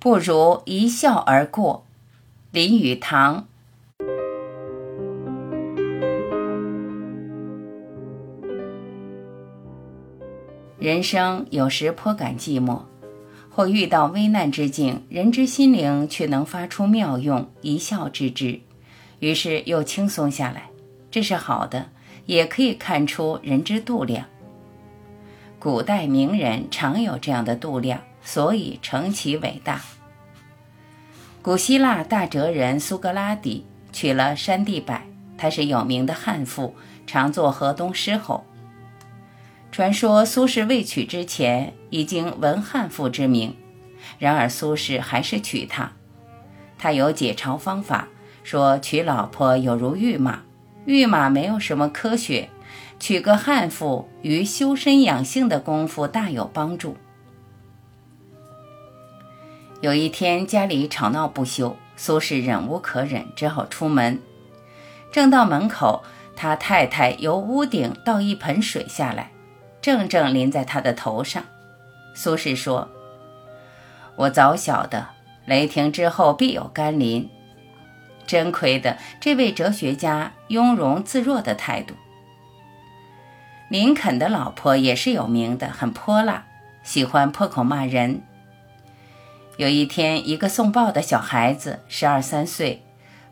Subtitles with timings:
[0.00, 1.84] 不如一笑而过。
[2.52, 3.46] 林语堂。
[10.78, 12.80] 人生有时颇感寂寞，
[13.50, 18.58] 或遇到危难之境，人之心灵却能发出妙用，一笑置之，
[19.18, 20.70] 于是又轻松下来。
[21.10, 21.90] 这是好的，
[22.24, 24.24] 也可以看出人之度量。
[25.58, 29.80] 古代名人常有这样的度量，所以成其伟大。
[31.42, 35.00] 古希腊大哲人苏格拉底娶了山地柏，
[35.38, 36.74] 他是有名的悍妇，
[37.06, 38.44] 常做河东狮吼。
[39.72, 43.56] 传说苏轼未娶之前已经闻悍妇之名，
[44.18, 45.92] 然而苏轼还是娶她。
[46.76, 48.08] 他有解嘲方法，
[48.42, 50.40] 说娶老婆有如御马，
[50.86, 52.50] 御马没有什么科学，
[52.98, 56.96] 娶个悍妇于修身养性的功夫大有帮助。
[59.80, 64.20] 有一天家里吵闹不休，苏轼忍无可忍，只好出门。
[65.10, 66.04] 正到门口，
[66.36, 69.30] 他太太由屋顶倒一盆水下来。
[69.80, 71.42] 正正淋在他的头上，
[72.14, 72.90] 苏轼说
[74.16, 75.06] ：“我早晓得
[75.46, 77.30] 雷霆之后必有甘霖，
[78.26, 81.94] 真亏得这位哲学家雍容自若的态度。”
[83.70, 86.44] 林肯的老婆也是有名的，很泼辣，
[86.82, 88.22] 喜欢破口骂人。
[89.60, 92.82] 有一天，一个送报的小孩子，十二三岁，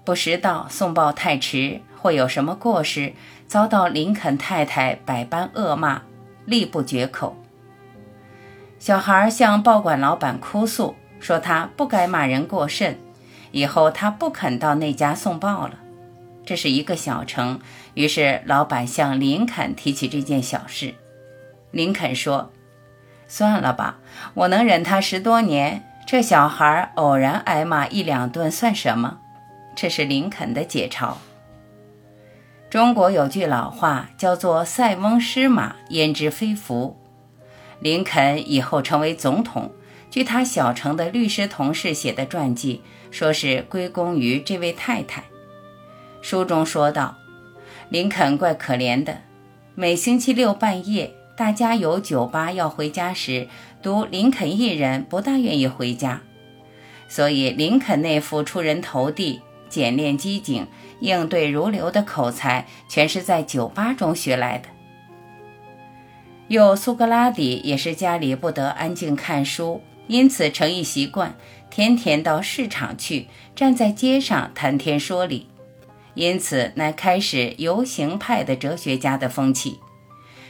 [0.04, 3.14] 不识到送报太迟，或有什么过失，
[3.46, 6.02] 遭到林肯太太百般恶骂。
[6.44, 7.34] 力不绝口。
[8.78, 12.98] 小孩向报馆老板哭诉，说他不该骂人过甚，
[13.50, 15.78] 以后他不肯到那家送报了。
[16.44, 17.58] 这是一个小城，
[17.94, 20.92] 于是老板向林肯提起这件小事。
[21.70, 22.52] 林肯说
[23.26, 23.98] ：“算了吧，
[24.34, 25.84] 我能忍他十多年。
[26.10, 29.18] 这小孩偶然挨骂一两顿算什么？”
[29.76, 31.12] 这是林肯的解嘲。
[32.70, 36.96] 中国有句老话叫做“塞翁失马，焉知非福”。
[37.80, 39.70] 林肯以后成为总统，
[40.10, 45.24] 据他小城的律师同事写的传记，说是归功于这位太太。
[46.22, 47.18] 书中说道
[47.90, 49.18] ：“林肯怪可怜的，
[49.74, 53.48] 每星期六半夜，大家有酒吧要回家时，
[53.80, 56.20] 独林肯一人不大愿意回家，
[57.08, 59.40] 所以林肯那副出人头地、
[59.70, 60.66] 简练机警。”
[61.00, 64.68] 应对如流的口才，全是在酒吧中学来的。
[66.48, 71.36] 有苏格拉底也是家里不得安静看书，因此成一习惯，
[71.70, 75.46] 天天到市场去，站在街上谈天说理，
[76.14, 79.78] 因此乃开始游行派的哲学家的风气。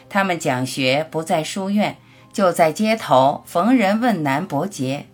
[0.09, 1.97] 他们讲学不在书院，
[2.33, 5.05] 就在街头逢人问难驳诘。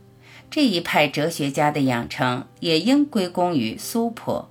[0.50, 4.50] 这一派哲学家的养成，也应归功于苏婆。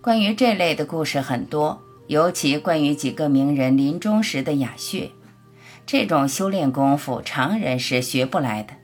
[0.00, 5.10] 关于这类的故事很多，尤其关于几个名人临终时的哑穴，
[5.84, 8.74] 这种修炼功夫常人是学不来的。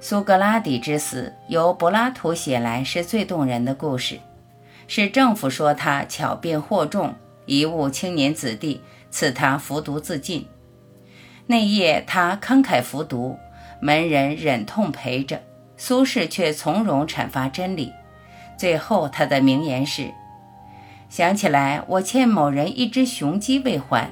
[0.00, 4.20] 苏格拉底之死由柏拉图写来是最动人的故事，
[4.86, 7.14] 是政府说他巧辩惑众，
[7.46, 10.46] 贻误青年子弟，赐他服毒自尽。
[11.46, 13.36] 那夜他慷慨服毒，
[13.80, 15.42] 门人忍痛陪着，
[15.76, 17.92] 苏轼却从容阐发真理。
[18.56, 20.12] 最后他的名言是。
[21.10, 24.10] 想起来，我欠某人一只雄鸡未还，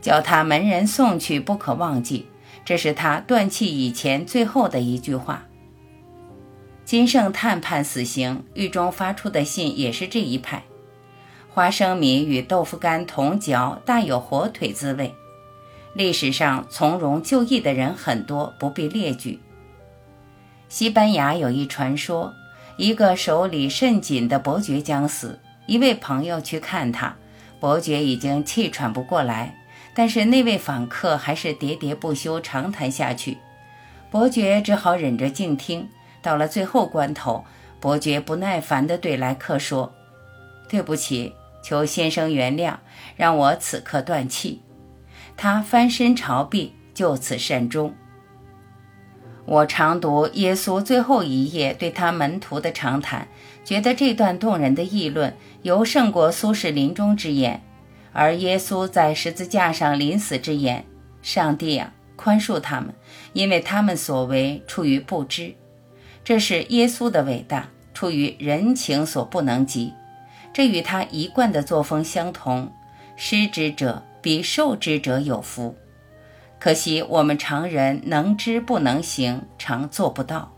[0.00, 2.26] 叫他门人送去，不可忘记。
[2.64, 5.44] 这是他断气以前最后的一句话。
[6.84, 10.62] 金圣叹判死刑，狱中发出的信也是这一派。
[11.54, 15.14] 花生米与豆腐干同嚼，大有火腿滋味。
[15.92, 19.38] 历史上从容就义的人很多，不必列举。
[20.70, 22.32] 西班牙有一传说，
[22.78, 25.38] 一个手里甚紧的伯爵将死。
[25.66, 27.14] 一位朋友去看他，
[27.60, 29.54] 伯爵已经气喘不过来，
[29.94, 33.36] 但是那位访客还是喋喋不休长谈下去。
[34.10, 35.86] 伯爵只好忍着静听。
[36.22, 37.44] 到了最后关头，
[37.78, 39.92] 伯爵不耐烦地对来客说
[40.68, 42.74] ：“对不起，求先生原谅，
[43.16, 44.60] 让我此刻断气。”
[45.36, 47.94] 他翻身朝壁，就此善终。
[49.44, 53.26] 我常读耶稣最后一页对他门徒的长谈，
[53.64, 57.62] 觉得这段动人的议论尤胜过苏轼临终之言。
[58.12, 60.84] 而耶稣在十字架上临死之言
[61.22, 62.94] ：“上帝啊，宽恕他们，
[63.32, 65.54] 因为他们所为出于不知。”
[66.22, 69.92] 这是耶稣的伟大，出于人情所不能及。
[70.52, 72.72] 这与他一贯的作风相同
[73.16, 75.76] ：“施之者比受之者有福。”
[76.60, 80.52] 可惜我们常人能知不能行，常做不到。